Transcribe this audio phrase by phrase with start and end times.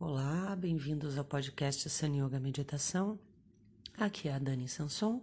[0.00, 3.18] Olá, bem-vindos ao podcast Sun Yoga Meditação.
[3.96, 5.20] Aqui é a Dani Sanson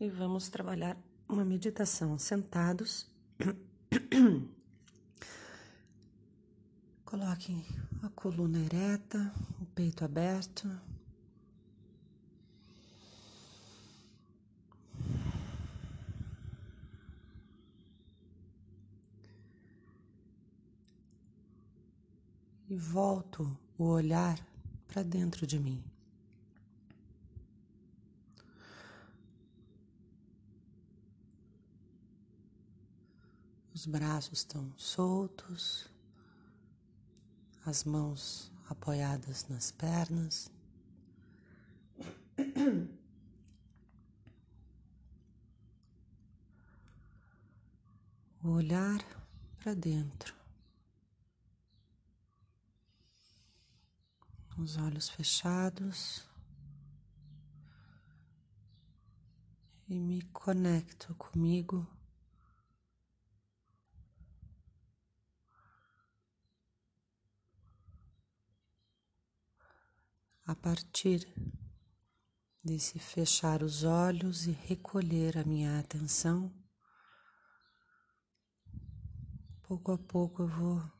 [0.00, 0.96] e vamos trabalhar
[1.28, 3.06] uma meditação sentados.
[7.04, 7.62] Coloquem
[8.02, 10.66] a coluna ereta, o peito aberto.
[22.66, 24.38] E volto o olhar
[24.86, 25.82] para dentro de mim.
[33.74, 35.88] Os braços estão soltos,
[37.66, 40.50] as mãos apoiadas nas pernas.
[48.42, 49.02] O olhar
[49.58, 50.43] para dentro.
[54.56, 56.28] Os olhos fechados
[59.88, 61.86] e me conecto comigo.
[70.46, 71.26] A partir
[72.62, 76.54] desse fechar os olhos e recolher a minha atenção,
[79.62, 80.93] pouco a pouco eu vou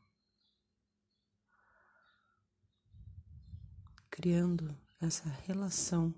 [4.15, 6.15] criando essa relação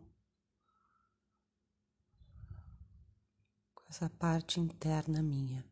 [3.73, 5.65] com essa parte interna minha.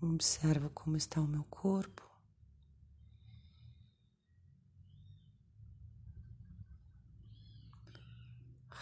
[0.00, 2.05] Observo como está o meu corpo.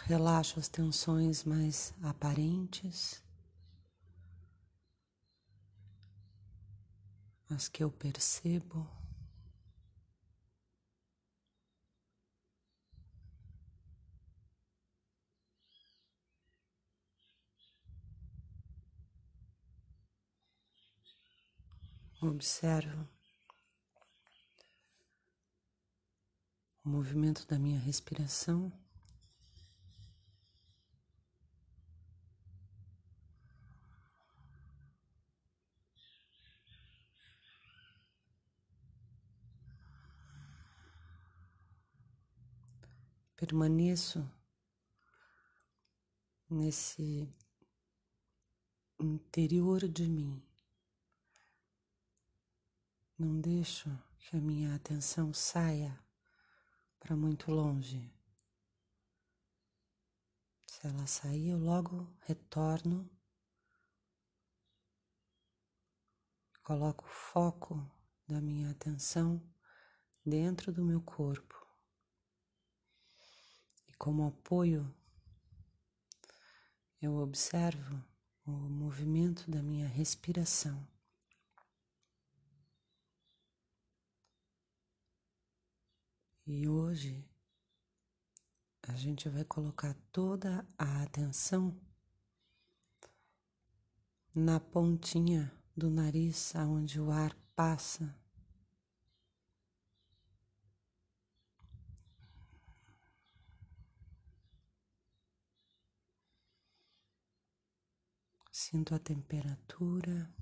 [0.07, 3.23] Relaxo as tensões mais aparentes,
[7.49, 8.87] as que eu percebo.
[22.21, 23.09] Observo
[26.83, 28.84] o movimento da minha respiração.
[43.35, 44.29] Permaneço
[46.49, 47.29] nesse
[48.99, 50.41] interior de mim.
[53.17, 55.99] Não deixo que a minha atenção saia
[56.99, 58.11] para muito longe.
[60.65, 63.09] Se ela sair, eu logo retorno,
[66.63, 67.91] coloco o foco
[68.27, 69.41] da minha atenção
[70.25, 71.64] dentro do meu corpo
[73.97, 74.93] como apoio,
[77.01, 78.03] eu observo
[78.45, 80.87] o movimento da minha respiração.
[86.47, 87.27] E hoje
[88.83, 91.75] a gente vai colocar toda a atenção
[94.33, 98.15] na pontinha do nariz, aonde o ar passa
[108.57, 110.33] Sinto a temperatura.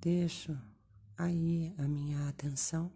[0.00, 0.58] Deixo
[1.18, 2.90] aí a minha atenção.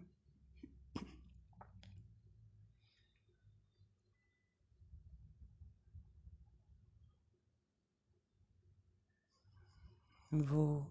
[10.31, 10.85] Vou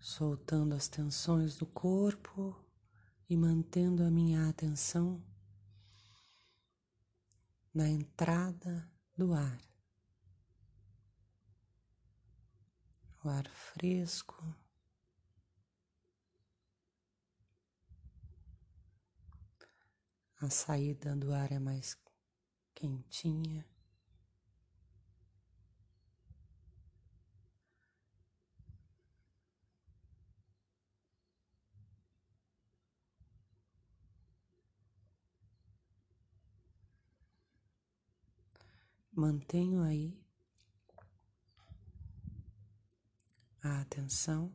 [0.00, 2.60] soltando as tensões do corpo
[3.30, 5.24] e mantendo a minha atenção
[7.72, 9.60] na entrada do ar.
[13.22, 14.44] O ar fresco.
[20.40, 21.96] A saída do ar é mais
[22.74, 23.71] quentinha.
[39.12, 40.18] mantenho aí
[43.62, 44.52] a atenção.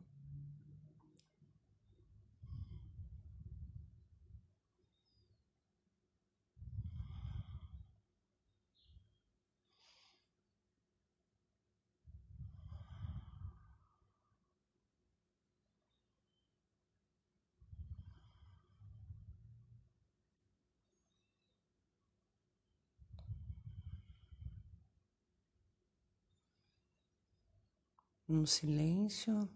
[28.28, 29.50] No silêncio,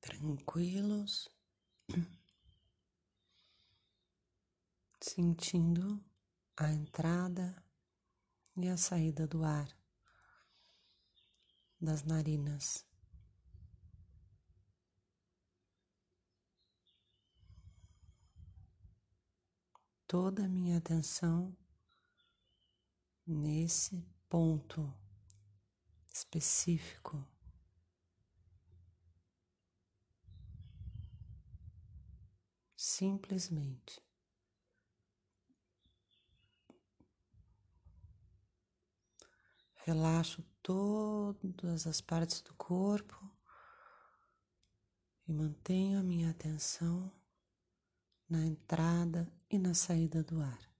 [0.00, 1.28] tranquilos,
[5.00, 6.02] sentindo
[6.56, 7.62] a entrada
[8.56, 9.68] e a saída do ar
[11.78, 12.86] das narinas.
[20.06, 21.54] Toda a minha atenção
[23.26, 25.03] nesse ponto
[26.34, 27.24] específico.
[32.76, 34.02] Simplesmente
[39.86, 43.30] relaxo todas as partes do corpo
[45.26, 47.12] e mantenho a minha atenção
[48.28, 50.73] na entrada e na saída do ar.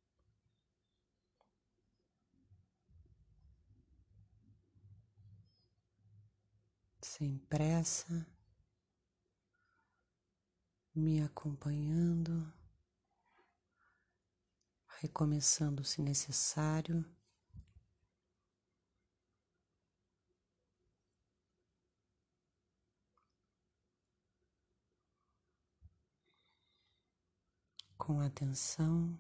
[7.04, 8.26] Sem pressa,
[10.94, 12.50] me acompanhando,
[15.00, 17.04] recomeçando se necessário.
[27.98, 29.18] Com atenção.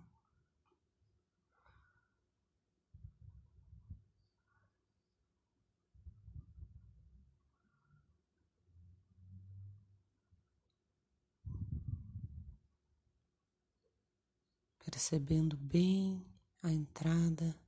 [14.84, 16.24] Percebendo bem
[16.62, 17.58] a entrada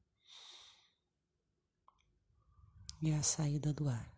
[3.00, 4.14] e a saída do ar.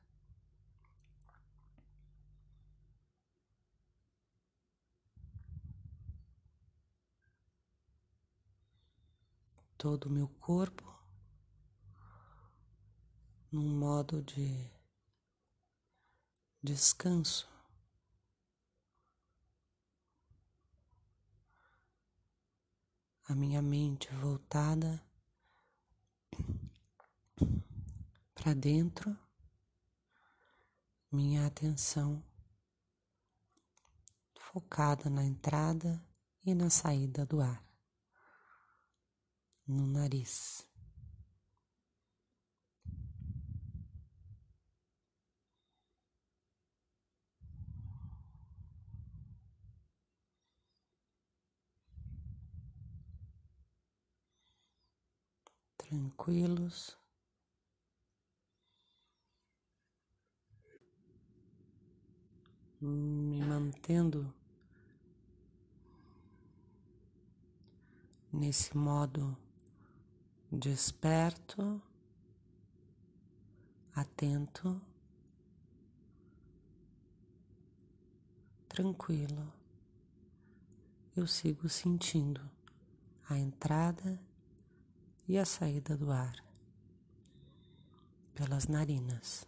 [9.76, 10.88] Todo o meu corpo
[13.50, 14.70] num modo de
[16.62, 17.57] descanso.
[23.28, 25.02] A minha mente voltada
[28.34, 29.16] para dentro,
[31.12, 32.24] minha atenção
[34.34, 36.02] focada na entrada
[36.42, 37.62] e na saída do ar,
[39.66, 40.67] no nariz.
[55.88, 56.96] Tranquilos.
[62.80, 64.32] Me mantendo
[68.30, 69.36] nesse modo
[70.52, 71.82] desperto,
[73.94, 74.80] atento,
[78.68, 79.52] tranquilo.
[81.16, 82.48] Eu sigo sentindo
[83.28, 84.27] a entrada
[85.28, 86.42] e a saída do ar
[88.34, 89.46] pelas narinas.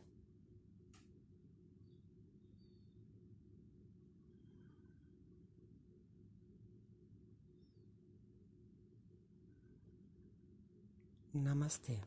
[11.32, 11.99] Namastê.